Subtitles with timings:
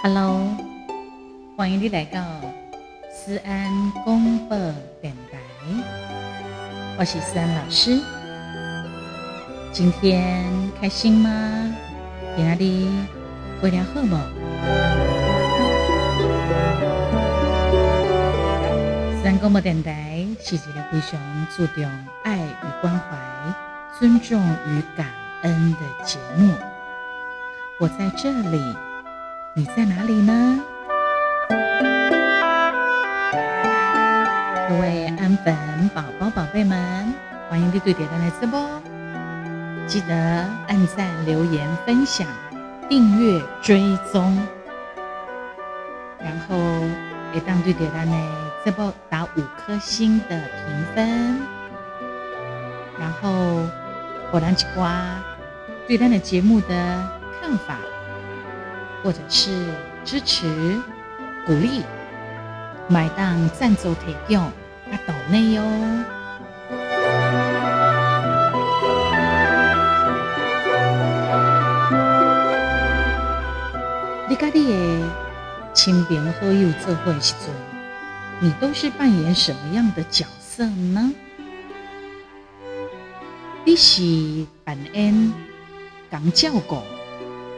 [0.00, 0.48] Hello，
[1.56, 2.22] 欢迎你来到
[3.10, 4.56] 思安公播
[5.00, 5.38] 电台，
[6.98, 8.00] 我是思安老师。
[9.72, 10.44] 今天
[10.80, 11.74] 开心吗？
[12.36, 13.08] 今天你
[13.60, 14.20] 过得好吗？
[19.20, 20.13] 思安公播电台
[20.46, 21.18] 是一个非常
[21.56, 21.90] 注重
[22.22, 23.16] 爱与关怀、
[23.98, 25.06] 尊重与感
[25.40, 26.52] 恩的节目。
[27.80, 28.76] 我在这里。
[29.56, 30.60] 你在哪里呢？
[34.68, 35.56] 各位安粉
[35.94, 37.14] 宝宝、宝贝们，
[37.48, 38.60] 欢迎你对点赞来直播，
[39.86, 40.14] 记得
[40.66, 42.26] 按赞、留言、分享、
[42.88, 44.46] 订阅、追踪，
[46.18, 46.56] 然后
[47.32, 48.20] 也当对点赞来
[48.64, 51.38] 直播打五颗星的评分，
[52.98, 53.60] 然后
[54.32, 55.04] 火兰吉瓜
[55.86, 56.68] 对咱的节目的
[57.40, 57.76] 看法。
[59.02, 59.66] 或者是
[60.02, 60.80] 支持、
[61.44, 61.82] 鼓励、
[62.88, 65.62] 买单赞助提供，啊抖内哟。
[74.26, 75.06] 你跟你的
[75.74, 77.54] 亲朋好友做伙时阵，
[78.40, 81.12] 你都是扮演什么样的角色呢？
[83.64, 85.32] 你是扮演
[86.10, 86.82] 讲照顾。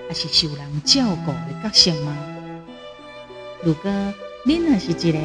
[0.08, 2.16] 还是受人照顾的角色吗？
[3.64, 3.90] 如果
[4.44, 5.18] 你也是一个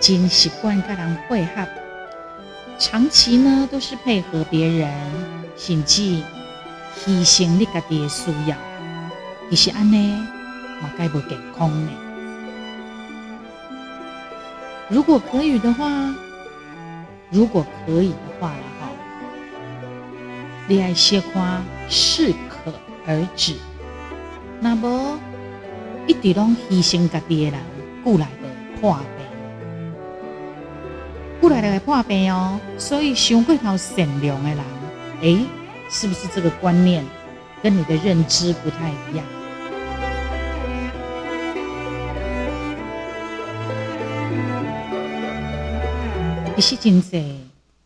[0.00, 1.68] 真习惯跟人配合，
[2.78, 4.90] 长期呢都是配合别人，
[5.58, 6.22] 甚至
[6.96, 8.56] 牺牲你自己的需要，
[9.50, 10.08] 其实安尼
[10.80, 11.90] 嘛该不健康呢？
[14.94, 16.14] 如果可以的话，
[17.28, 18.88] 如果可以的话了哈，
[20.68, 22.72] 你爱鲜花适可
[23.04, 23.56] 而止。
[24.60, 25.18] 那么
[26.06, 27.60] 一直拢牺牲家己的人，
[28.04, 28.48] 过来的
[28.80, 29.92] 破病，
[31.40, 32.60] 过来的破病哦。
[32.78, 34.58] 所以，想过头善良的人，
[35.22, 35.44] 诶，
[35.90, 37.04] 是不是这个观念
[37.60, 39.26] 跟你的认知不太一样？
[46.64, 47.22] 一些经济，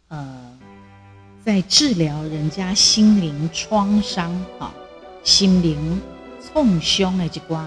[0.07, 0.25] 呃，
[1.45, 4.73] 在治疗人家心灵创伤，哈，
[5.25, 6.01] 心灵。
[6.53, 7.67] 创伤的一挂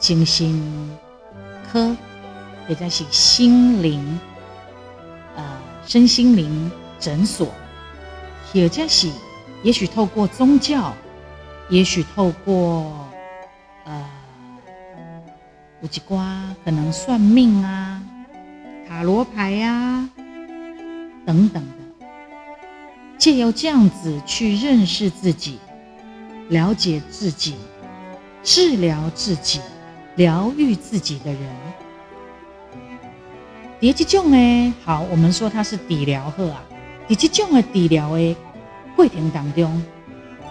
[0.00, 0.60] 精神
[1.70, 1.96] 科，
[2.66, 4.20] 或者是心灵
[5.36, 5.44] 呃
[5.86, 7.46] 身心灵诊所，
[8.52, 9.08] 或者是
[9.62, 10.92] 也许透过宗教，
[11.70, 13.08] 也许透过
[13.84, 14.04] 呃
[15.82, 18.02] 有一挂可能算命啊、
[18.88, 20.10] 塔罗牌啊
[21.32, 22.06] 等等的，
[23.16, 25.58] 借由这样子去认识自己，
[26.50, 27.56] 了解自己。
[28.44, 29.60] 治疗自己、
[30.16, 31.40] 疗愈自己的人，
[33.78, 34.74] 第几种呢？
[34.84, 36.60] 好，我们说它是底疗好啊。
[37.06, 38.36] 第几种的治疗诶
[38.96, 39.80] 过程当中，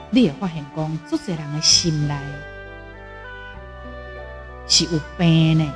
[0.09, 2.15] 你会发现讲，做这人的心内
[4.67, 5.73] 是有病呢。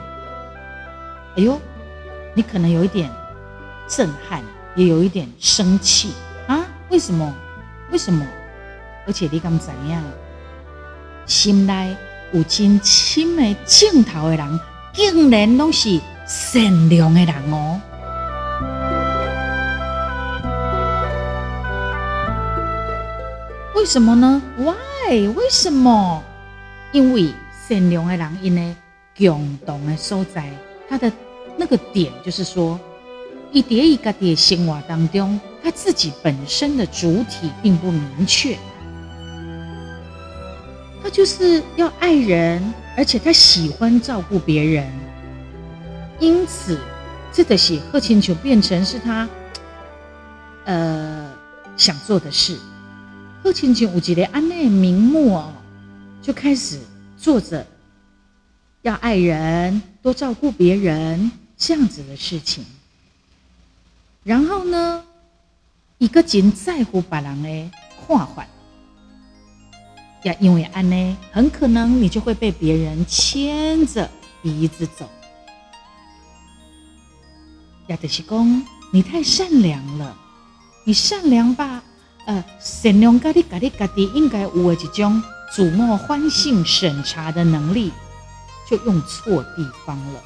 [1.35, 1.59] 哎呦，
[2.33, 3.11] 你可能有一点
[3.89, 4.41] 震撼，
[4.75, 6.13] 也有一点生气
[6.47, 6.65] 啊？
[6.89, 7.33] 为什么？
[7.91, 8.25] 为什么？
[9.07, 10.03] 而且你敢怎样？
[11.25, 11.95] 心内
[12.33, 14.59] 有真深的镜头的人，
[14.93, 17.81] 竟然都是善良的人哦。
[23.75, 25.27] 为什么呢？Why？
[25.35, 26.23] 为什么？
[26.91, 27.33] 因为
[27.67, 28.75] 善良的人，因为
[29.17, 30.51] 共同的所在，
[30.89, 31.11] 他的
[31.57, 32.79] 那个点就是说，
[33.51, 38.57] 一叠一个叠生活当中，他自己本身的主体并不明确。
[41.01, 44.91] 他就是要爱人，而且他喜欢照顾别人，
[46.19, 46.79] 因此
[47.31, 49.29] 这个是贺亲球变成是他
[50.65, 51.31] 呃
[51.77, 52.57] 想做的事。
[53.43, 55.53] 贺亲球，我觉得安内名目哦，
[56.21, 56.79] 就开始
[57.15, 57.65] 做着
[58.81, 62.65] 要爱人、多照顾别人这样子的事情。
[64.25, 65.03] 然后呢，
[65.99, 67.71] 一个真在乎别人的
[68.07, 68.43] 看法。
[70.23, 74.09] 也，因为安呢，很可能你就会被别人牵着
[74.41, 75.07] 鼻子走。
[77.85, 80.17] 呀，就是讲你太善良了，
[80.85, 81.83] 你善良吧？
[82.25, 85.21] 呃，善良家你家你家己应该有的这种
[85.55, 87.91] 瞩目欢性审查的能力，
[88.67, 90.23] 就用错地方了，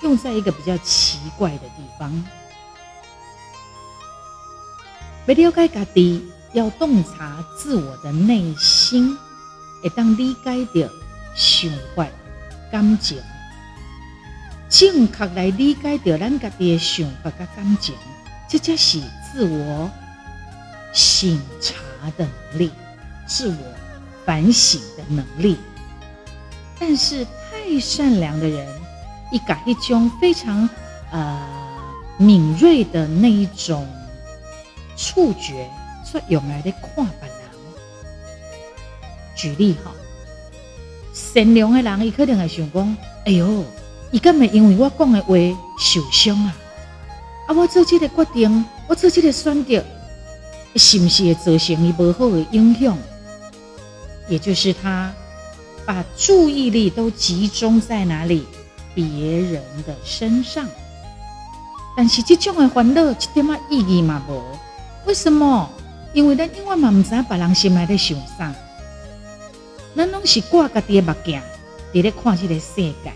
[0.00, 2.10] 用在一个比较奇怪的地方。
[5.26, 6.22] 要了解家己，
[6.52, 9.16] 要洞察自我的内心，
[9.82, 10.90] 会当理解到
[11.34, 12.06] 想法、
[12.72, 13.18] 感情，
[14.68, 17.94] 正确来理解到咱家己的想法跟感情，
[18.48, 19.00] 这才是
[19.32, 19.88] 自我
[20.92, 21.74] 省察
[22.16, 22.70] 的能力，
[23.24, 23.56] 自我
[24.26, 25.56] 反省的能力。
[26.80, 28.66] 但是太善良的人，
[29.30, 30.68] 一改一种非常
[31.12, 31.40] 呃
[32.18, 33.86] 敏锐的那一种
[34.96, 35.68] 触觉，
[36.04, 37.38] 所用来的看别人。
[39.34, 39.90] 举例哈，
[41.12, 43.64] 善良的人，伊可能会想讲：哎呦，
[44.10, 45.34] 伊敢会因为我讲的话
[45.78, 46.54] 受伤啊？
[47.48, 49.82] 啊，我做这个决定，我做这个选择，
[50.76, 52.96] 是毋是会造成伊无好的影响？
[54.28, 55.12] 也就是他
[55.84, 58.46] 把注意力都集中在哪里？
[58.94, 60.68] 别人的身上，
[61.96, 64.42] 但是这种的烦恼一点仔意义嘛无？
[65.06, 65.70] 为什么？
[66.12, 68.54] 因为咱永远嘛唔知别人心内在想啥，
[69.96, 71.40] 咱拢是挂家己的目镜
[71.92, 73.12] 伫咧看这个世界，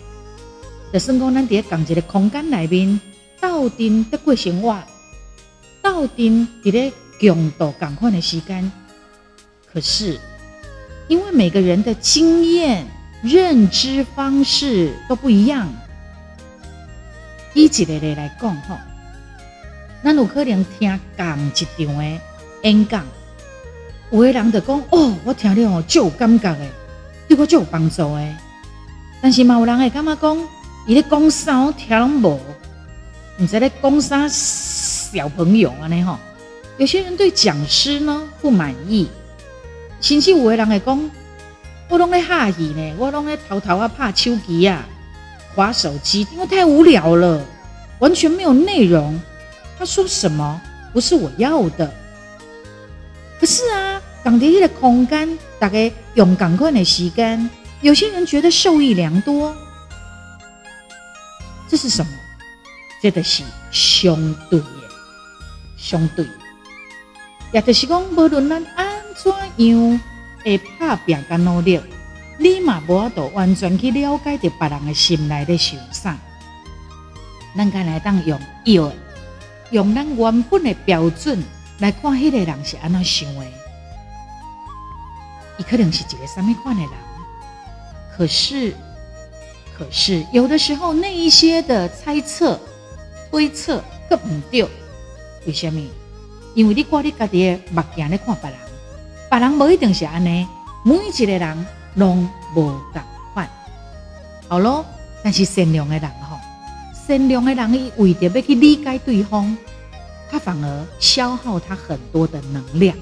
[0.93, 3.01] 就算讲咱伫咧同一个空间内面
[3.41, 4.83] 斗阵在过生活，
[5.83, 8.73] 斗阵伫咧共度共款的时间，
[9.73, 10.19] 可是
[11.09, 12.87] 因为每个人的经验。
[13.23, 15.73] 认知方式都不一样。
[17.55, 18.77] 以一个例来讲吼，
[20.05, 22.21] 咱有可能听同一场的
[22.63, 23.05] 演讲，
[24.11, 26.67] 有的人就讲哦，我听了哦，就有感觉的，
[27.29, 28.37] 对我就有帮助的。
[29.21, 30.49] 但是嘛，有人会感觉讲，
[30.87, 32.41] 伊咧讲啥我听拢无，
[33.39, 36.19] 唔知咧讲啥小朋友安尼吼。
[36.79, 39.09] 有些人对讲师呢不满意，
[40.01, 41.11] 甚至有的人会讲。
[41.89, 44.85] 我拢在哈戏呢，我拢在偷偷啊拍手机啊，
[45.55, 47.41] 划手机，因为太无聊了，
[48.01, 49.21] 完全没有内容。
[49.79, 50.61] 他说什么
[50.93, 51.93] 不是我要的？
[53.39, 57.49] 可是啊，港铁的空间，大概用赶快的时间，
[57.81, 59.55] 有些人觉得受益良多。
[61.69, 62.13] 这是什么？
[63.03, 64.17] 这个是相
[64.49, 64.67] 对的，
[65.77, 66.31] 相对的，
[67.53, 69.33] 也就是讲，无论咱安怎
[69.67, 70.01] 样。
[70.45, 71.81] 会拍拼甲努力，
[72.39, 76.17] 你嘛无法度完全去了解着别人的心内的想啥。
[77.57, 78.93] 咱该来当用药，
[79.71, 81.43] 用咱原本的标准
[81.79, 83.45] 来看，迄个人是安怎想的。
[85.59, 86.91] 伊可能是一个什么款的人，
[88.17, 88.75] 可是，
[89.77, 92.61] 可是有的时候那一些的猜测、
[93.31, 94.69] 推测都唔对。
[95.47, 95.81] 为什么？
[96.55, 98.59] 因为你挂你家己的目镜咧看别人。
[99.29, 100.47] 别人无一定是安尼，
[100.85, 103.03] 每一个人拢无共
[103.35, 103.49] 款。
[104.49, 104.85] 好咯，
[105.23, 106.11] 但是善良的人，
[107.07, 109.57] 善良的人伊为着要去理解对方，
[110.31, 112.97] 他反而消耗他很多的能量。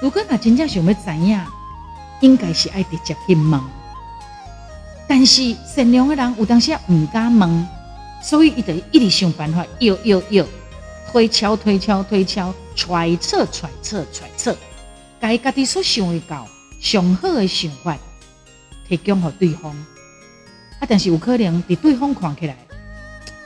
[0.00, 1.40] 如果他真正想要知影，
[2.20, 3.60] 应该是爱直接去问。
[5.06, 7.66] 但是善良的人有当时唔敢问，
[8.22, 10.46] 所以伊就一直想办法，要要要。
[11.12, 14.56] 推敲、推敲、推敲，揣测、揣测、揣测，
[15.20, 16.48] 该家己所想的到
[16.80, 17.96] 上好的想法，
[18.88, 19.72] 提供给对方。
[20.80, 22.56] 啊，但是有可能比对方看起来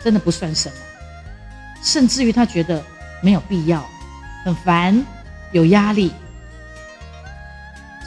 [0.02, 0.74] 真的不算什么，
[1.82, 2.82] 甚至于他觉得
[3.22, 3.84] 没有必要，
[4.44, 5.04] 很烦，
[5.52, 6.12] 有压力。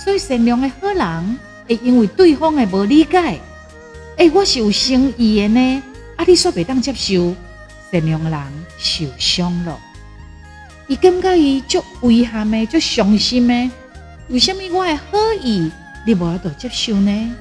[0.04, 3.40] 所以善良的好人，会因为对方的无理解，
[4.18, 5.84] 诶、我是有诚意的呢，
[6.16, 7.36] 啊，你说袂当接受。
[7.92, 8.40] 善良的人
[8.78, 9.78] 受伤了，
[10.88, 13.70] 伊感觉伊足遗憾的，足伤心的。
[14.30, 15.04] 为什么我的好
[15.42, 15.70] 意
[16.06, 17.36] 你无法度接受呢？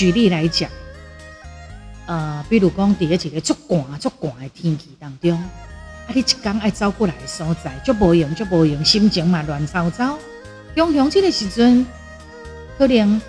[0.00, 0.70] 举例来讲，
[2.06, 10.18] 呃，比如讲，伫个一个足寒足寒的天气当中，啊，你一天爱走过来的所在，足无用，足无用，心情嘛乱糟糟。
[10.74, 11.86] 用用这个时阵，
[12.78, 13.20] 可能。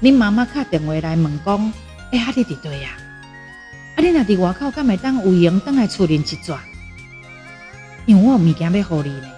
[0.00, 1.72] 恁妈妈打电话来问讲
[2.12, 2.90] ：“哎、欸，阿弟伫对呀？
[3.96, 6.60] 啊，你若伫外口，敢会当有闲当来厝里一转？
[8.06, 9.28] 因为我有物件要互你呢。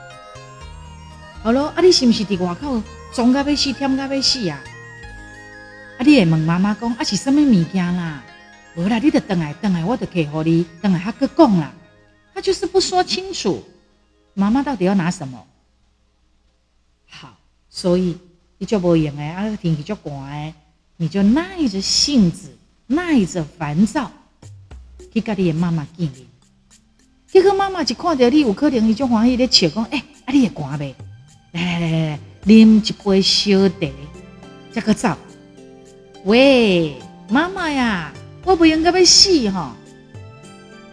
[1.43, 2.83] 好咯，啊，你是毋是伫外口
[3.15, 4.61] 装甲要死，忝甲要死啊？
[6.01, 8.25] 啊，你会问妈妈讲：啊，是什么物件啦？
[8.75, 11.71] 无啦，你着转来转来，我着可以互你转来还阁讲啦。
[12.33, 13.63] 他就是不说清楚，
[14.33, 15.47] 妈妈到底要拿什么？
[17.07, 17.37] 好，
[17.69, 18.17] 所以。
[18.63, 20.55] 你就无用诶，啊，天气足寒诶，
[20.99, 22.55] 你就耐着性子，
[22.89, 24.11] 耐着烦躁，
[25.15, 26.27] 去甲你诶妈妈见面。
[27.27, 30.95] 结果妈妈一看到你，有可能伊就欢喜咧笑讲：“诶、欸，啊，你会寒未？
[31.53, 33.89] 来来来来来，啉一杯小茶，
[34.73, 35.17] 再阁走。”
[36.25, 36.97] 喂，
[37.31, 38.13] 妈妈呀，
[38.45, 39.75] 我不应该要死哈！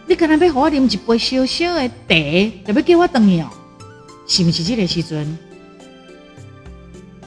[0.06, 3.48] 你可能要和我啉一杯小小的茶，就要叫我等你哦，
[4.26, 5.38] 是不是这个时阵，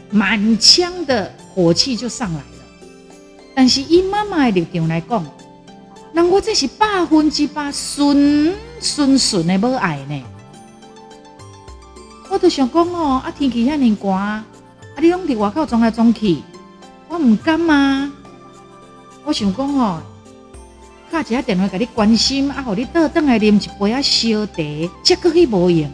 [0.10, 2.46] 满腔的火气就上来了。
[3.54, 5.24] 但是以妈妈的立场来讲，
[6.12, 10.24] 那我这是百分之百顺顺顺的要爱呢。
[12.32, 14.46] 我都想讲哦，啊天气遐尼寒，啊
[15.00, 16.38] 你拢伫外口装来装去，
[17.12, 18.10] 我唔敢嘛。
[19.26, 20.02] 我想讲哦，
[21.12, 24.64] 打一下电话给你关心，啊，互你倒转来啉一杯啊烧茶，
[25.04, 25.92] 结果去无用。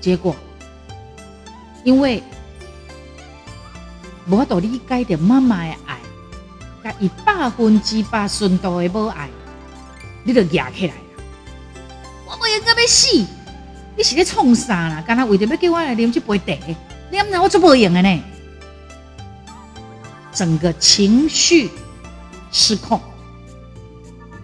[0.00, 0.34] 结果，
[1.84, 2.20] 因为
[4.26, 5.98] 无法度理解着妈妈的爱，
[6.82, 9.28] 甲伊百分之百纯度的母爱，
[10.24, 11.00] 你就压起来了。
[12.28, 13.24] 我不应该要死。
[13.96, 15.04] 你是咧创啥啦？
[15.06, 16.76] 刚才为着要叫我来啉这杯茶，
[17.12, 18.22] 你唔知我做无用的呢？
[20.36, 21.70] 整个情绪
[22.52, 23.00] 失控，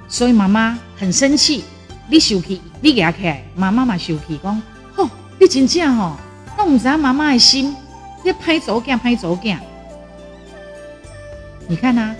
[0.08, 1.62] 所以妈妈很生气。
[2.08, 4.62] 你生气，你压起来，妈妈嘛生气，讲
[4.96, 5.06] 吼，
[5.38, 6.16] 你真正吼，
[6.56, 7.76] 都唔知妈妈的心，
[8.24, 9.58] 你歹祖囝，歹祖囝。
[11.68, 12.16] 你看呐、啊，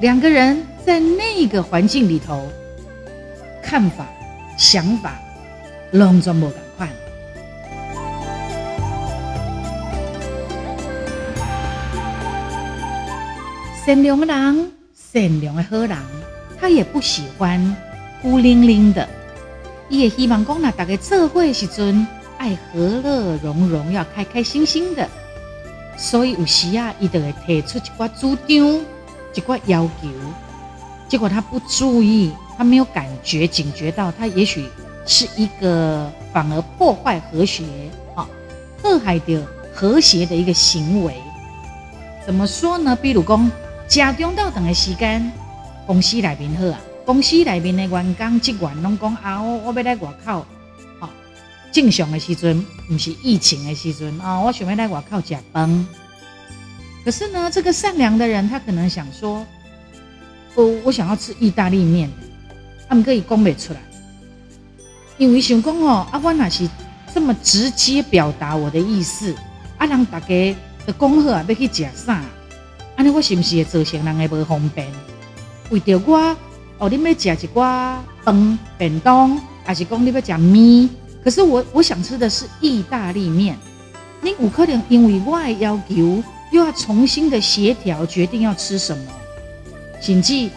[0.00, 2.46] 两个人在那个环境里头，
[3.62, 4.06] 看法、
[4.58, 5.18] 想法。
[5.92, 6.61] 拢总无共
[13.84, 15.98] 善良的人，善良的好人，
[16.60, 17.76] 他也不喜欢
[18.22, 19.08] 孤零零的。
[19.88, 22.06] 伊也希望讲，那大家做伙的时阵，
[22.38, 25.08] 爱和乐融融，要开开心心的。
[25.96, 28.80] 所以有时啊，伊就会提出一寡主张，
[29.34, 30.08] 一寡要求。
[31.08, 34.64] 结果他不注意，他没有感觉、警觉到，他也许。
[35.04, 37.64] 是一个反而破坏和谐，
[38.14, 38.24] 啊，
[38.80, 39.40] 破坏掉
[39.74, 41.12] 和谐的一个行为。
[42.24, 42.94] 怎么说呢？
[42.94, 43.50] 比如讲，
[43.94, 45.30] 家中到等的时间，
[45.86, 50.46] 公司内面好啊，公司内面的员工职员拢讲啊，我我要来外口，
[50.98, 51.10] 啊，
[51.70, 55.86] 正常的时阵，不是疫情的时阵啊，我想要来外口吃饭。
[57.04, 59.44] 可是呢，这个善良的人，他可能想说，
[60.54, 62.10] 我我想要吃意大利面，
[62.88, 63.80] 他们可以讲不出来。
[65.18, 66.66] 因为想讲哦，啊，我若是
[67.12, 69.36] 这么直接表达我的意思，
[69.76, 70.56] 啊，让大家
[70.86, 72.24] 都讲好啊，要去吃啥？
[72.96, 74.86] 安尼我是不是会造成人个不方便？
[75.70, 76.36] 为着我
[76.78, 80.88] 哦，你要吃一寡饭便当，还是讲你要吃面？
[81.24, 83.56] 可是我我想吃的是意大利面，
[84.20, 89.04] 你有可能因为我的要求，又要重新的协调，决定要吃什么？
[90.00, 90.50] 请记。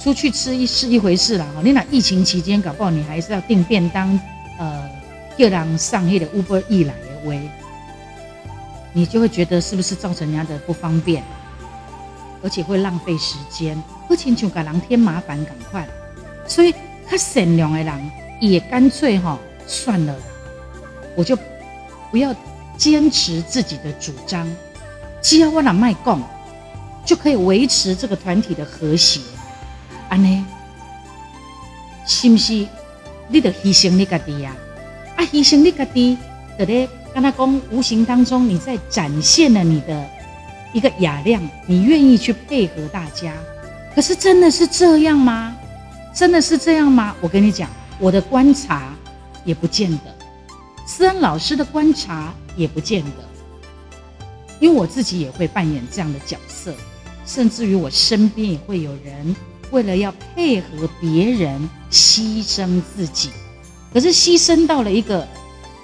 [0.00, 4.20] 出去吃一是一回事啦，你那疫情期间搞不好你还是要订便当，
[4.58, 4.86] 呃，
[5.38, 7.40] 叫人上去的 Uber Eats 来的喂，
[8.94, 11.22] 你就会觉得是不是造成人家的不方便，
[12.42, 13.76] 而且会浪费时间，
[14.08, 15.86] 而且就给人添麻烦赶快，
[16.46, 16.72] 所以
[17.06, 18.10] 他善良的人
[18.40, 20.16] 也干脆哈算了，
[21.16, 21.36] 我就
[22.10, 22.34] 不要
[22.76, 24.48] 坚持自己的主张，
[25.20, 26.22] 只要我那卖供，
[27.04, 29.20] 就可以维持这个团体的和谐。
[30.08, 30.46] 安呢？
[32.06, 32.66] 是不是？
[33.26, 34.54] 你得牺牲你自己呀！
[35.16, 36.18] 啊，牺牲你自己，
[36.58, 36.88] 对不对？
[37.14, 40.04] 跟他讲，无形当中你在展现了你的
[40.72, 43.32] 一个雅量，你愿意去配合大家。
[43.94, 45.56] 可是真的是这样吗？
[46.12, 47.14] 真的是这样吗？
[47.20, 48.92] 我跟你讲，我的观察
[49.44, 50.14] 也不见得，
[50.86, 53.24] 思恩老师的观察也不见得，
[54.58, 56.74] 因为我自己也会扮演这样的角色，
[57.24, 59.36] 甚至于我身边也会有人。
[59.70, 63.30] 为了要配合别人，牺牲自己，
[63.92, 65.26] 可是牺牲到了一个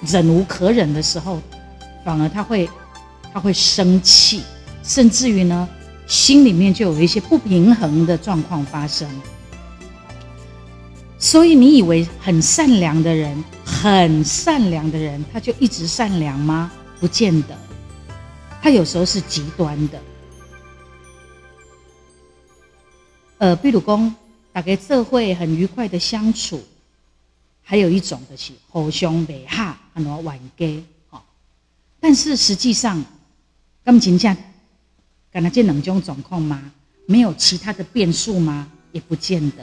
[0.05, 1.41] 忍无可忍的时候，
[2.03, 2.69] 反而他会
[3.33, 4.43] 他会生气，
[4.83, 5.67] 甚至于呢，
[6.07, 9.07] 心里面就有一些不平衡的状况发生。
[11.19, 16.71] 所以你以为很善良的人，很善良的人，他就一直善良吗？
[16.99, 17.55] 不见得，
[18.61, 19.99] 他有时候是极端的。
[23.37, 24.15] 呃，比如讲，
[24.53, 26.61] 大家社会很愉快的相处，
[27.63, 30.83] 还有一种的是互相美哈，很多玩家，
[31.99, 33.03] 但是实际上，
[33.83, 34.35] 感情这样，
[35.31, 36.71] 敢那这两种状况吗？
[37.07, 38.67] 没有其他的变数吗？
[38.91, 39.57] 也不见得。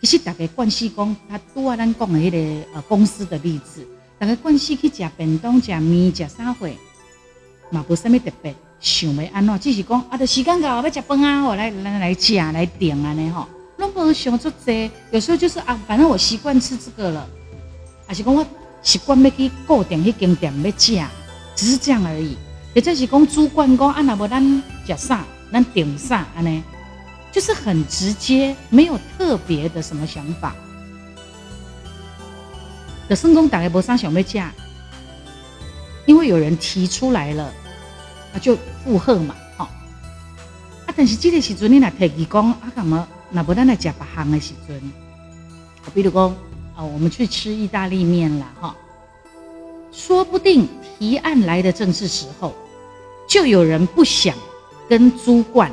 [0.00, 3.86] 其实大家关系讲，他拄啊咱讲的迄个呃公司的例子，
[4.18, 6.68] 大家关系去食便当、食面、食啥货，
[7.70, 8.54] 嘛无啥物特别。
[8.80, 13.46] 想要安怎，只是讲啊，的时间到要食饭啊，我来来来吃来点啊呢吼，
[13.78, 17.28] 拢无想做这，有时候就是啊，反正我习惯吃这个了，
[18.06, 18.44] 还是讲我
[18.82, 21.00] 习惯要去固定迄间店要吃，
[21.54, 22.36] 只是这样而已。
[22.74, 26.62] 或者是讲主管讲啊，那无咱吃啥，咱点啥安尼，
[27.30, 30.54] 就是很直接，没有特别的什么想法。
[33.08, 34.52] 的成功打开博上小妹架，
[36.06, 37.44] 因为有人提出来了，
[38.34, 39.68] 啊，就附和嘛，好、哦。
[40.86, 43.06] 啊，但是这个时阵你来提议讲，啊，干嘛？
[43.30, 44.80] 那不咱来吃别行的时阵，
[45.92, 46.34] 比如讲，
[46.74, 48.74] 啊，我们去吃意大利面了，哈、哦。
[49.92, 50.66] 说不定
[50.98, 52.54] 提案来的正是时候，
[53.28, 54.34] 就有人不想
[54.88, 55.70] 跟主管，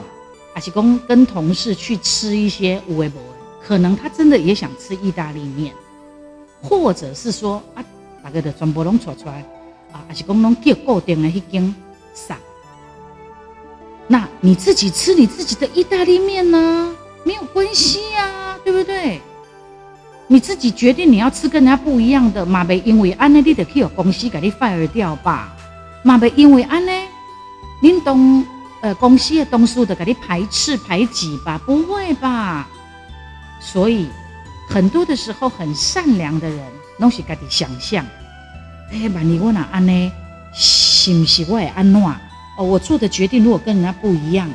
[0.54, 3.24] 还是讲跟同事去吃一些无为不为，
[3.66, 5.74] 可能他真的也想吃意大利面。
[6.62, 7.86] 或者是说啊，
[8.22, 9.46] 大家的全部拢出出来
[9.94, 11.74] 啊，还是讲拢叫固定的一间
[12.14, 12.38] 啥？
[14.08, 16.94] 那你自己吃你自己的意大利面呢？
[17.24, 19.22] 没有关系呀，对不对？
[20.32, 25.52] 你自己决定你要吃跟人家不一样的，嘛别因为安呢，你得去有公司给你 fire 掉吧？
[26.04, 26.92] 嘛别因为安呢，
[27.82, 28.46] 恁东
[28.82, 31.60] 呃公司的东西的给你排斥排挤吧？
[31.66, 32.68] 不会吧？
[33.60, 34.08] 所以。
[34.72, 36.60] 很多的时候，很善良的人，
[37.00, 38.06] 拢是家己想象。
[38.92, 40.12] 哎、欸，万一我哪安呢？
[40.54, 42.00] 是不是我也安怎？
[42.04, 44.48] 哦，我做的决定如果跟人家不一样，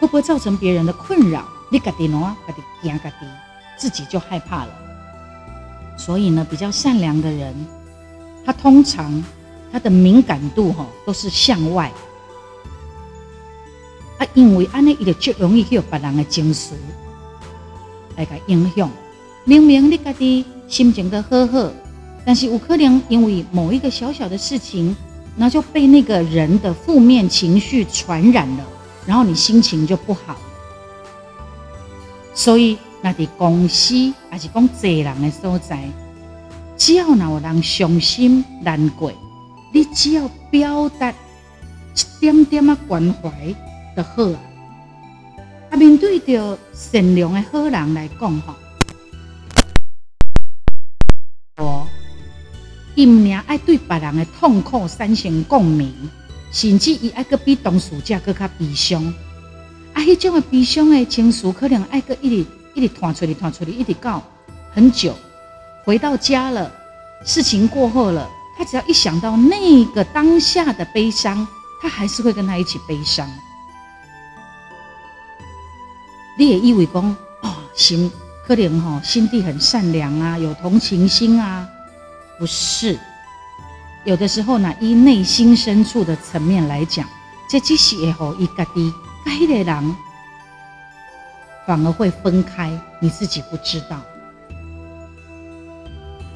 [0.00, 1.44] 会不会造成别人的困扰？
[1.68, 3.26] 你家己喏，家己惊家己，
[3.82, 4.70] 自己就害怕了。
[5.96, 7.52] 所以呢，比较善良的人，
[8.46, 9.24] 他通常
[9.72, 11.90] 他的敏感度哈都是向外。
[14.18, 16.76] 啊，因为安呢，伊就容易去有别人的情绪。
[18.16, 18.88] 来个影响，
[19.44, 21.72] 明明你家己心情的好好，
[22.24, 24.94] 但是有可能因为某一个小小的事情，
[25.34, 28.64] 那就被那个人的负面情绪传染了，
[29.06, 30.36] 然后你心情就不好。
[32.32, 35.82] 所以那伫公司还是讲济人的所在，
[36.76, 39.12] 只要有人伤心难过，
[39.74, 41.14] 你只要表达一
[42.20, 43.54] 点点啊关怀
[43.96, 44.38] 就好啊。
[45.70, 48.54] 啊，面对着善良的好人来讲，吼，
[51.56, 51.88] 我
[52.94, 55.92] 伊毋然爱对别人的痛苦产生共鸣，
[56.52, 59.02] 甚至伊爱搁比当事者搁较悲伤。
[59.92, 64.22] 啊，迄种的悲伤的情绪，可能爱搁一直一直拖出去，拖出去，一直告
[64.72, 65.14] 很久。
[65.84, 66.70] 回到家了，
[67.24, 71.46] 事情过后了，他只要一想到那个当下的悲伤，
[71.80, 73.28] 他还是会跟他一起悲伤。
[76.38, 78.10] 你也以为讲哦，心
[78.46, 81.68] 可怜哈，心地很善良啊，有同情心啊，
[82.38, 82.98] 不是。
[84.04, 87.06] 有的时候呢，以内心深处的层面来讲，
[87.48, 88.92] 这只是会让伊家己
[89.24, 89.96] 该的人
[91.66, 92.70] 反而会分开，
[93.00, 94.00] 你自己不知道，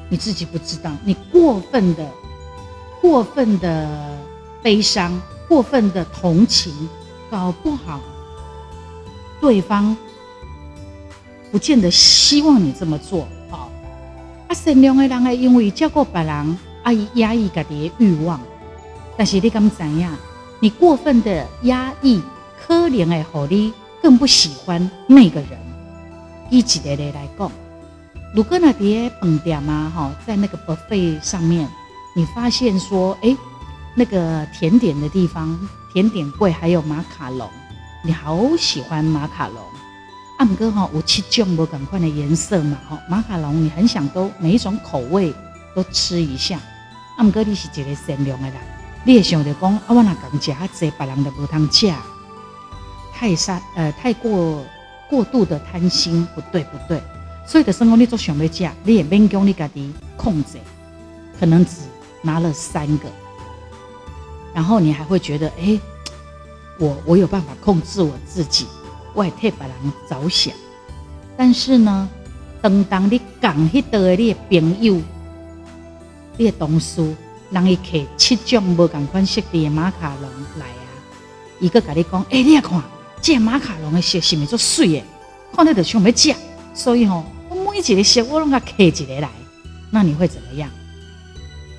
[0.09, 2.09] 你自己不知道，你过分的、
[3.01, 4.17] 过分的
[4.61, 6.73] 悲伤、过分的同情，
[7.29, 7.99] 搞不好。
[9.39, 9.95] 对方
[11.51, 13.69] 不见得希望你这么做，好。
[14.47, 18.39] 啊，善良的人会因为照顾别人，而压抑自己的欲望。
[19.17, 20.09] 但是你敢知影？
[20.59, 22.21] 你过分的压抑，
[22.65, 23.73] 可怜的让你
[24.07, 25.49] 更不喜欢那个人。
[26.49, 27.51] 以一个例来讲，
[28.33, 31.67] 如果那碟饭店啊，哈，在那个 buffet 上面，
[32.15, 33.35] 你发现说，哎，
[33.95, 35.59] 那个甜点的地方，
[35.91, 37.49] 甜点柜还有马卡龙。
[38.01, 39.57] 你好喜欢马卡龙，
[40.37, 45.33] 阿姆哥哈，有七种不同款的颜色嘛哈，马卡龙你很想都每一种口味
[45.75, 46.57] 都吃一下。
[47.17, 48.55] 阿姆哥你是一个善良的人，
[49.03, 51.91] 你也想着讲啊，我那讲吃啊，这别人的无通吃，
[53.17, 54.63] 太善呃太过
[55.09, 57.01] 过度的贪心，不对不对。
[57.47, 60.59] 所以的生活你做想要吃，你也免讲你家己控制，
[61.39, 61.71] 可能只
[62.21, 63.09] 拿了三个，
[64.53, 65.63] 然后你还会觉得哎。
[65.65, 65.81] 欸
[66.79, 68.67] 我我有办法控制我自己，
[69.15, 70.53] 我也替别人着想。
[71.35, 72.07] 但是呢，
[72.61, 75.01] 当当你讲迄道的你的朋友，
[76.37, 77.15] 你的同事，
[77.49, 80.85] 让伊摕七种无共款色的马卡龙来啊，
[81.59, 82.79] 伊个跟你讲，哎、欸，你看，
[83.21, 85.03] 这马卡龙的色是咪做水的？
[85.53, 86.35] 看你就想要吃，
[86.73, 89.29] 所以吼，我每一个色我拢甲摕一个来，
[89.91, 90.69] 那你会怎么样？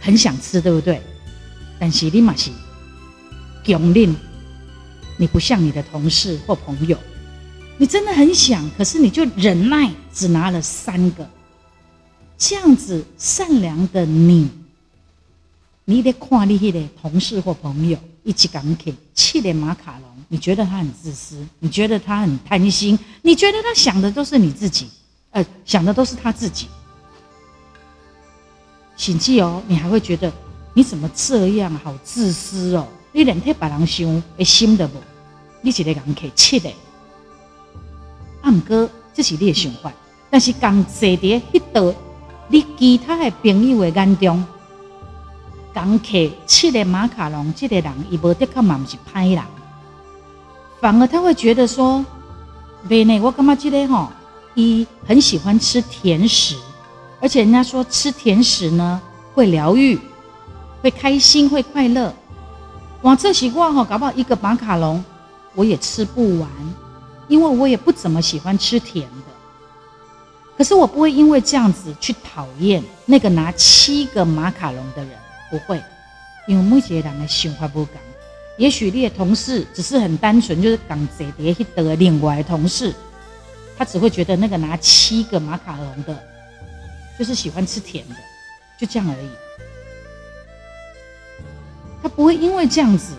[0.00, 1.00] 很想吃，对不对？
[1.78, 2.50] 但是你嘛是
[3.64, 4.14] 强忍。
[5.20, 6.96] 你不像你的同事或朋友，
[7.76, 11.28] 你真的很想，可是你就忍耐，只拿了三个，
[12.36, 14.48] 这样子善良的你，
[15.84, 17.98] 你得看你的同事或朋友
[18.28, 24.86] 一起感慨，七点马卡龙，你觉得他很自私，你觉得他很贪心，你觉得他想的都是你自己，
[25.30, 26.66] 呃，想的都是他自己，
[28.98, 30.30] 请记哦，你还会觉得
[30.74, 32.86] 你怎么这样，好自私哦。
[33.12, 34.90] 你连替别人想的心都无，
[35.62, 36.70] 你一个人客气的，
[38.44, 39.90] 毋过这是你的想法，
[40.28, 41.94] 但是刚坐伫迄道，
[42.48, 44.44] 你其他的朋友的眼中，
[45.72, 46.06] 刚客
[46.46, 49.42] 吃的马卡龙，这个人伊无的确嘛毋是歹人，
[50.80, 52.04] 反而他会觉得说，
[52.88, 54.08] 袂呢，我感觉这个吼，
[54.54, 56.56] 伊很喜欢吃甜食，
[57.20, 59.00] 而且人家说吃甜食呢
[59.34, 59.98] 会疗愈，
[60.82, 62.12] 会开心，会快乐。
[63.02, 65.04] 哇，这习惯哈，搞不好一个马卡龙
[65.54, 66.48] 我也吃不完，
[67.28, 69.32] 因为我也不怎么喜欢吃甜的。
[70.56, 75.12] 可是我不会因为这样子去讨厌那个拿七个马卡龙的人，
[75.50, 75.82] 不会，
[76.46, 77.94] 因为每一个人的想法不同。
[78.56, 82.92] 也许你的同事只是很单纯，就是刚坐在迄的另外的同事，
[83.76, 86.20] 他只会觉得那个拿七个马卡龙的，
[87.18, 88.14] 就是喜欢吃甜的，
[88.76, 89.28] 就这样而已。
[92.02, 93.14] 他不会因为这样子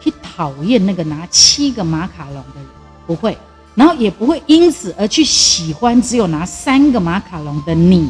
[0.00, 2.66] 去讨厌那个拿七个马卡龙的人，
[3.06, 3.36] 不会，
[3.74, 8.08] 然后也不会因此而去喜欢只有拿三个马卡龙的你，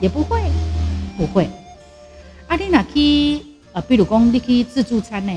[0.00, 0.40] 也不会，
[1.16, 1.48] 不会。
[2.56, 3.38] 阿丽娜去
[3.74, 5.34] 呃，比如讲你去自助餐诶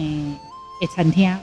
[0.80, 1.38] 诶餐厅，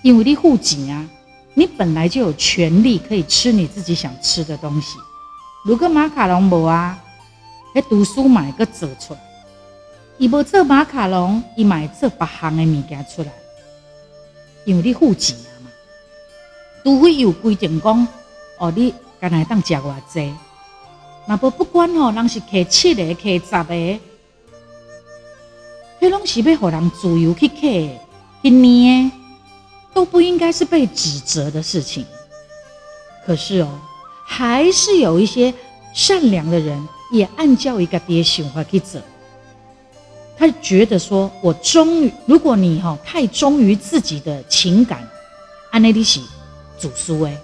[0.00, 1.06] 因为你付钱啊，
[1.52, 4.96] 你本来就有权利可以吃你自己想吃的东西。
[5.66, 6.98] 如果马卡龙无啊，
[7.74, 9.20] 诶，读书买个做出来。
[10.16, 13.30] 伊无做马卡龙，伊买做别项的物件出来，
[14.64, 15.70] 因为你付钱啊嘛。
[16.82, 18.08] 除非有规定讲，
[18.58, 20.32] 哦，你干来当食偌济，
[21.28, 24.00] 那不不管哦，人是客七个、客十个，
[26.02, 27.60] 迄拢是要互人自由去客
[28.42, 29.08] 去捏，
[29.94, 32.04] 都不应该是被指责的事情。
[33.24, 33.68] 可是哦，
[34.26, 35.54] 还是有一些
[35.94, 39.00] 善良的人，也按照伊家己的想法去走。
[40.36, 45.08] 他觉得说：“我忠于，如果你哈太忠于自己的情感，
[45.70, 46.24] 安内利喜
[46.80, 47.36] 主苏哎，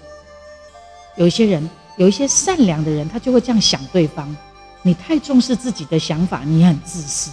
[1.15, 4.35] 有一些人，有一些善良的人，他就会这样想对方。
[4.81, 7.31] 你太重视自己的想法，你很自私。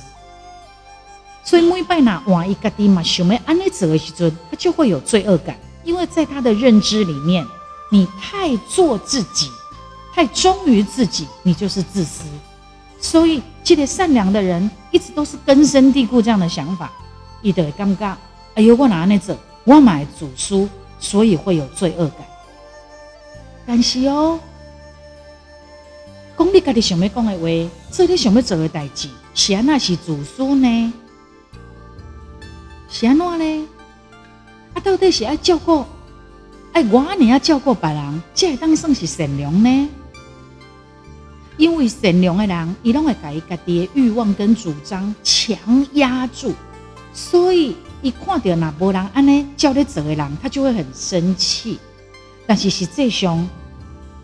[1.47, 7.47] 所以每拜拿往一个地嘛，想要安内走的时阵，他就会有罪恶感，因为在他的认知里面，
[7.93, 9.49] 你太做自己，
[10.13, 12.25] 太忠于自己，你就是自私。”
[13.01, 16.91] 所以，这个善良的人一直都是根深蒂固这样的想法，
[17.43, 18.17] 伊就会感觉，
[18.57, 22.27] 哎呦，我哪那走，我买主书，所以会有罪恶感。
[23.65, 24.41] 但是哦，
[26.37, 30.93] 讲你家己想要讲的话，做你想要做的代志，是安那是主书呢？
[32.99, 33.69] 是安怎呢？
[34.73, 35.85] 啊，到底是爱照顾，
[36.73, 39.89] 哎，我你要照顾别人，这会当算是善良呢？
[41.59, 45.59] 因为善良的人，伊拢会把伊家己的欲望跟主张强
[45.93, 46.55] 压住，
[47.13, 51.79] 所以伊看到那无人安尼叫你做的人，他就会很生气。
[52.47, 53.47] 但是实际上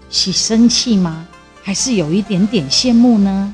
[0.09, 1.29] 是生气吗？
[1.63, 3.53] 还是有一点点羡慕呢？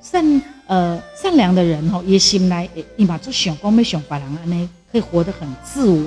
[0.00, 6.06] 善呃善良的人吼，伊心内伊嘛就想讲要像别人安尼，可以活得很自我。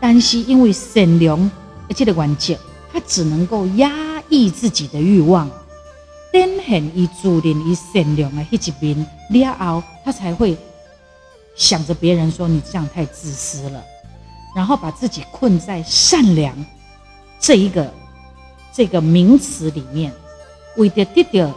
[0.00, 1.50] 但是因为善良
[1.88, 2.58] 而且的关键，
[2.92, 4.08] 他只能够压。
[4.30, 5.48] 抑自己的欲望，
[6.30, 10.54] 展现伊自认伊善良的迄一面了后，他才会
[11.56, 13.82] 想着别人说你这样太自私了，
[14.54, 16.54] 然后把自己困在善良
[17.40, 17.90] 这一个
[18.70, 20.12] 这个名词里面，
[20.76, 21.50] 为了得到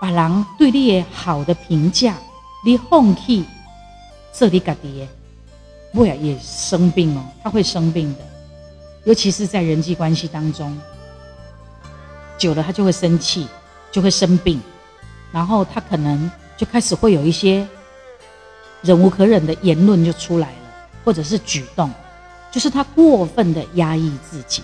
[0.00, 2.16] 别人对你的好的评价，
[2.64, 3.44] 你放弃
[4.32, 5.08] 做你家己的，
[5.92, 8.20] 不然也生病哦，他会生病的，
[9.04, 10.76] 尤其是在人际关系当中。
[12.36, 13.48] 久了，他就会生气，
[13.90, 14.60] 就会生病，
[15.32, 17.66] 然后他可能就开始会有一些
[18.82, 20.58] 忍无可忍的言论就出来了，
[21.04, 21.90] 或者是举动，
[22.52, 24.62] 就是他过分的压抑自己。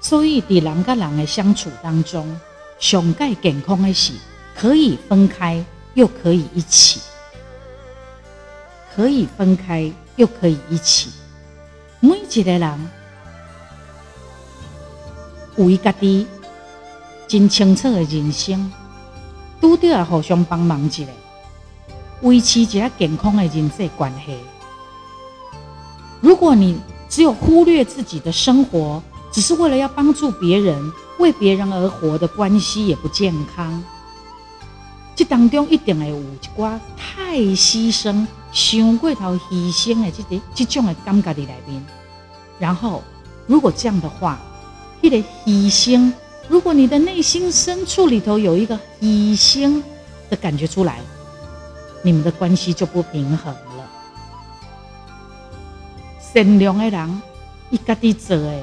[0.00, 2.38] 所以，在人跟人的相处当中，
[2.78, 4.12] 上盖健康的是
[4.54, 7.00] 可以分开，又可以一起；
[8.94, 11.10] 可以分开，又可以一起。
[12.00, 12.90] 每一个人。
[15.56, 16.26] 有伊家己
[17.26, 18.70] 真清楚的人生，
[19.58, 21.02] 拄着要互相帮忙一下，
[22.20, 24.36] 维持一下健康的人际关系。
[26.20, 33.82] 如果你只有忽略自己的生活，只是为了要帮助别人、为别人而活的关系，也不健康。
[35.14, 41.82] 这当中一定会有一寡太牺牲、想过头牺牲的这个这种的感觉在里面。
[42.58, 43.02] 然后，
[43.46, 44.38] 如果这样的话，
[45.00, 46.12] 一个牺牲，
[46.48, 49.82] 如果你的内心深处里头有一个牺牲
[50.28, 51.00] 的感觉出来，
[52.02, 53.90] 你们的关系就不平衡了。
[56.20, 57.22] 善良的人
[57.70, 58.62] 伊家己做诶，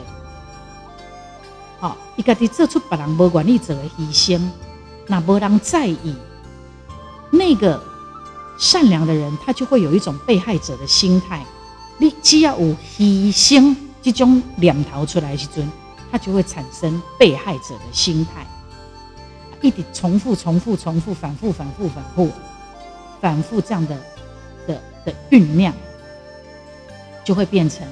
[1.84, 4.42] 好，伊家己做出别人无愿意做诶牺牲，
[5.06, 6.16] 那无人在意，
[7.30, 7.84] 那个
[8.58, 11.46] 善良的人，他就会有一种被害者的心态。
[11.98, 12.68] 你只要有
[12.98, 15.70] 牺牲这种念头出来时阵，
[16.10, 18.48] 他就会产生被害者的心态，
[19.60, 22.32] 一直重复、重复、重复、反复、反复、反复、
[23.20, 23.98] 反复这样的
[24.66, 25.74] 的的酝酿，
[27.26, 27.86] 就会变成。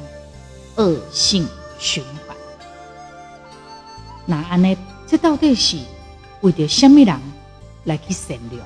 [0.77, 1.45] 恶性
[1.77, 2.40] 循环。
[4.25, 4.77] 那安呢？
[5.07, 5.77] 这到底是
[6.41, 7.19] 为着什么人
[7.85, 8.65] 来去善良？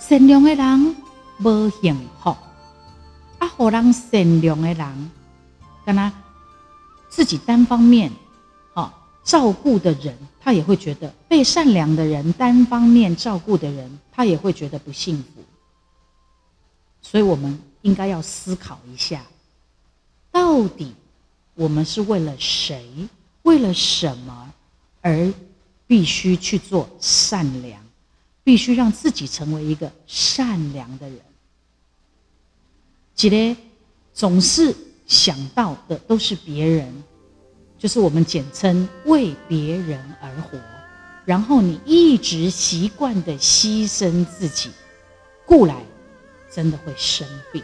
[0.00, 0.96] 善良的人
[1.40, 2.30] 无幸福，
[3.38, 5.10] 啊，好人善良的人，
[5.84, 6.12] 跟他
[7.08, 8.10] 自己单方面
[8.74, 15.44] 好照顾的人，他也会觉得被善良的人单方面照顾的人，他也会觉得不幸福。
[17.00, 19.22] 所以，我们应该要思考一下。
[20.32, 20.94] 到底
[21.54, 23.08] 我们是为了谁？
[23.48, 24.52] 为了什么
[25.00, 25.32] 而
[25.86, 27.80] 必须去做善良？
[28.44, 31.18] 必须让自己成为一个善良的人？
[33.14, 33.56] 记得
[34.12, 36.92] 总是想到的都是别人，
[37.78, 40.60] 就是我们简称为别人而活。
[41.24, 44.70] 然后你一直习惯的牺牲自己，
[45.46, 45.74] 故来
[46.54, 47.62] 真的会生病。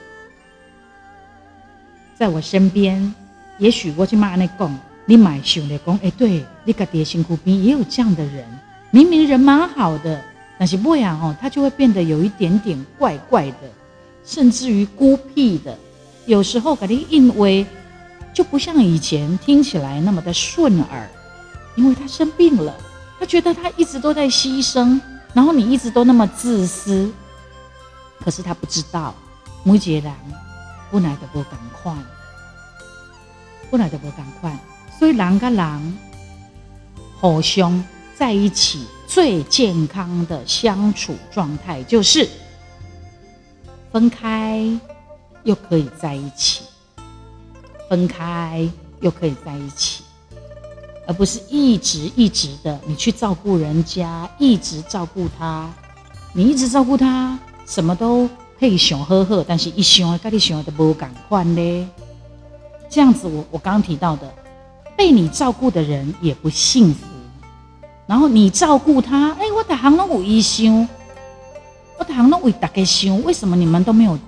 [2.18, 3.14] 在我身边，
[3.58, 8.44] 也许我去骂那讲，你买想的讲，哎，对，你个爹辛苦边也有这样的人，
[8.90, 10.22] 明明人蛮好的，
[10.58, 13.70] 但是不然哦，他就会变得有一点点怪怪的，
[14.24, 15.76] 甚至于孤僻的。
[16.26, 17.66] 有时候给你因为
[18.32, 21.08] 就不像以前听起来那么的顺耳，
[21.76, 22.74] 因为他生病了，
[23.20, 24.98] 他觉得他一直都在牺牲，
[25.32, 27.12] 然后你一直都那么自私，
[28.24, 29.14] 可是他不知道，
[29.62, 30.14] 每一个人。
[30.92, 31.92] 本来就不赶快，
[33.68, 34.56] 本来就不赶快，
[34.98, 35.98] 所以人跟人
[37.20, 37.82] 互相
[38.16, 42.28] 在一起最健康的相处状态，就是
[43.92, 44.66] 分开
[45.42, 46.64] 又可以在一起，
[47.88, 48.68] 分开
[49.00, 50.02] 又可以在一起，
[51.06, 55.72] 而不是一直一直的你去照顾人家，一直照顾他，
[56.32, 58.28] 你一直照顾他，什么都。
[58.56, 61.90] 可以想呵呵，但是一想跟你想的不赶快呢。
[62.88, 64.32] 这样子我，我刚提到的，
[64.96, 67.06] 被你照顾的人也不幸福。
[68.06, 70.86] 然后你照顾他，哎、欸，我的行拢有医生，
[71.98, 74.18] 我的行拢为大家想，为什么你们都没有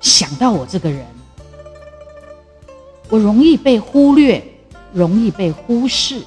[0.00, 1.06] 想到我这个人？
[3.08, 4.42] 我容易被忽略，
[4.92, 6.22] 容易被忽视，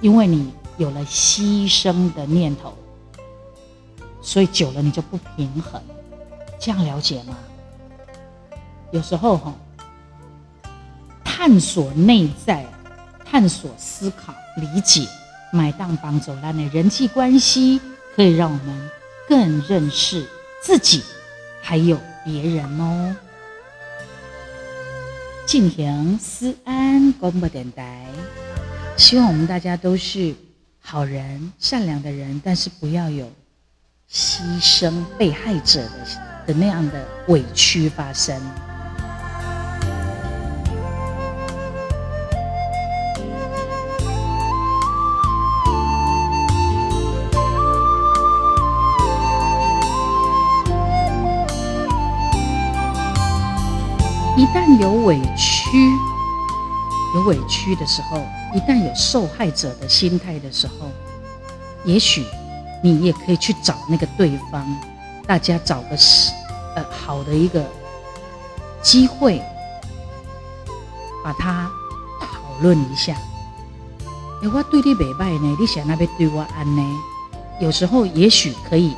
[0.00, 2.72] 因为你有了牺牲的念头。
[4.22, 5.80] 所以久了你就不平衡，
[6.58, 7.36] 这样了解吗？
[8.90, 9.52] 有时候哈，
[11.36, 12.64] 探索内在、
[13.24, 15.04] 探索思考、理解，
[15.52, 17.80] 买当帮走烂的人际关系，
[18.14, 18.90] 可以让我们
[19.28, 20.24] 更认识
[20.62, 21.02] 自己，
[21.60, 23.16] 还有别人哦。
[25.44, 28.06] 静婷思安广播电台，
[28.96, 30.32] 希望我们大家都是
[30.80, 33.28] 好人、善良的人，但是不要有。
[34.08, 36.06] 牺牲被害者的
[36.46, 38.40] 的那样的委屈发生。
[54.54, 55.90] 一旦有委屈，
[57.16, 58.18] 有委屈的时候，
[58.54, 60.88] 一旦有受害者的心态的时候，
[61.84, 62.24] 也许。
[62.80, 64.62] 你也可以去找那个对方，
[65.26, 66.30] 大家找个是
[66.76, 67.64] 呃好的一个
[68.82, 69.42] 机会，
[71.24, 71.70] 把它
[72.20, 73.16] 讨论一下。
[74.42, 76.82] 哎，我对你没拜呢，你想那边对我安呢？
[77.58, 78.94] 有时候也许可以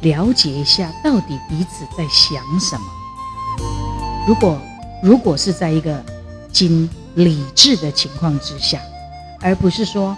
[0.00, 3.01] 了解一下，到底彼此在想什么。
[4.26, 4.60] 如果
[5.02, 6.02] 如果是在一个
[6.50, 8.80] 经理智的情况之下，
[9.40, 10.16] 而不是说。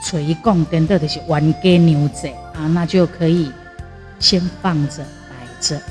[0.00, 3.50] 垂共跟的的是玩给牛仔啊，那就可以
[4.20, 5.82] 先放着摆着。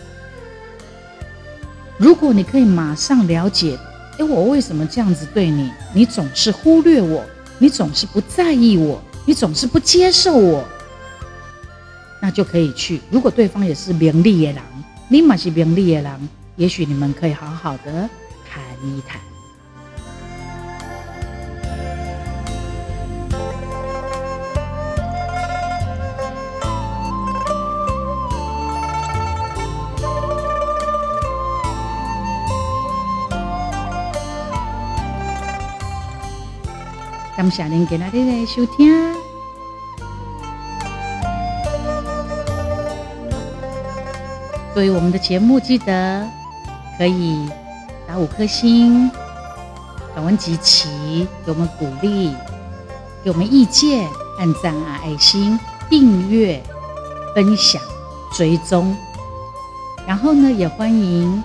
[1.98, 3.78] 如果你可以马上了解，
[4.18, 5.70] 哎，我为什么这样子对你？
[5.94, 7.22] 你总是忽略我，
[7.58, 10.64] 你总是不在意我，你总是不接受我，
[12.22, 13.02] 那就可以去。
[13.12, 14.64] 如果对方也是名利的人，
[15.10, 18.10] 你嘛是名利的人，也许你们可以好好的
[18.50, 19.22] 谈一谈。
[37.38, 39.16] 感谢您今日的收听。
[44.74, 46.28] 对于我们的节目，记得
[46.98, 47.50] 可以
[48.08, 49.12] 打五颗星，
[50.16, 52.34] 访问集齐，给我们鼓励，
[53.24, 54.08] 给我们意见，
[54.40, 56.62] 按赞啊，爱心，订阅，
[57.36, 57.82] 分享，
[58.34, 58.96] 追踪。
[60.08, 61.44] 然后呢，也欢迎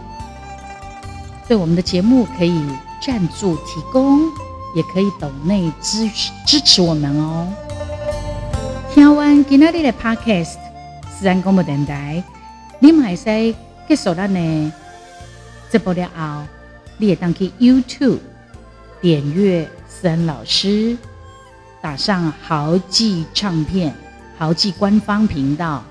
[1.47, 2.65] 对我们的节目可以
[3.05, 4.31] 赞助提供。
[4.75, 7.47] 也可以抖内支持支持我们哦。
[8.91, 10.55] 听完今天的 Podcast，
[11.11, 12.25] 自然广播电台，
[12.79, 13.55] 你们还是
[13.87, 14.73] 结束了呢。
[15.73, 16.47] 这播了后，
[16.99, 18.19] 你也当去 YouTube
[19.01, 20.95] 点阅思安老师，
[21.81, 23.95] 打上豪记唱片、
[24.37, 25.83] 豪记官方频道，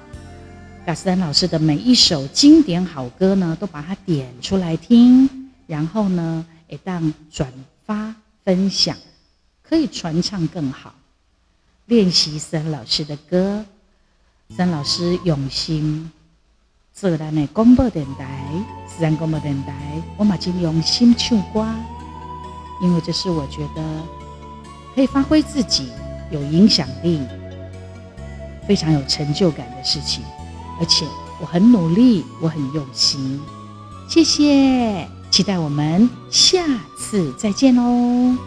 [0.85, 7.51] 把思安老师的每一首经典好歌呢，都把它点出来听，然后呢，也当转
[7.83, 8.13] 发。
[8.43, 8.95] 分享
[9.63, 10.93] 可以传唱更好，
[11.87, 13.65] 练习思安老师的歌。
[14.55, 16.11] 思安老师用心
[16.93, 18.47] 做咱的广播电台，
[19.01, 19.73] 思安广播电台，
[20.15, 21.65] 我马上用心唱歌，
[22.83, 23.81] 因为这是我觉得
[24.93, 25.89] 可以发挥自己、
[26.29, 27.19] 有影响力、
[28.67, 30.23] 非常有成就感的事情，
[30.79, 31.03] 而且
[31.39, 33.41] 我很努力，我很用心。
[34.07, 35.09] 谢谢。
[35.31, 36.59] 期待我们下
[36.95, 38.37] 次再见哦！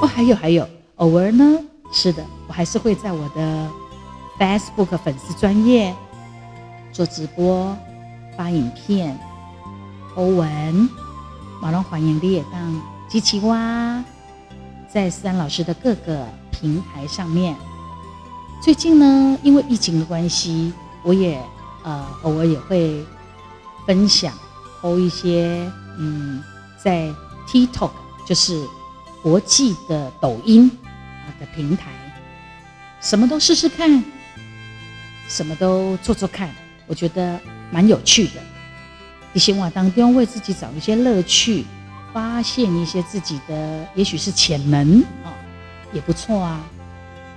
[0.00, 1.58] 哦，还有还有，偶尔呢，
[1.90, 3.68] 是的，我还是会在我的
[4.38, 5.92] Facebook 粉丝专业
[6.92, 7.76] 做直播、
[8.36, 9.18] 发影片、
[10.14, 10.88] 欧文，
[11.60, 14.04] 马龙欢迎你也当机器蛙，
[14.88, 17.56] 在思安老师的各个平台上面。
[18.62, 20.72] 最近呢，因为疫情的关系，
[21.02, 21.40] 我也
[21.82, 23.04] 呃偶尔也会
[23.86, 24.32] 分享。
[24.82, 25.68] 投一些
[25.98, 26.40] 嗯，
[26.76, 27.12] 在
[27.48, 27.90] TikTok
[28.24, 28.64] 就是
[29.22, 30.70] 国际的抖音
[31.40, 31.90] 的平台，
[33.00, 34.04] 什么都试试看，
[35.28, 36.54] 什么都做做看，
[36.86, 38.40] 我觉得蛮有趣的。
[39.32, 41.64] 你生活当中为自己找一些乐趣，
[42.12, 45.28] 发现一些自己的也许是潜能啊，
[45.92, 46.60] 也不错啊。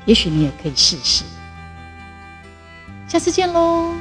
[0.06, 1.24] 也许你也可以试试。
[3.08, 3.94] 下次见喽。